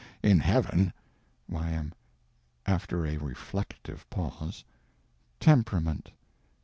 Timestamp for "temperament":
5.39-6.07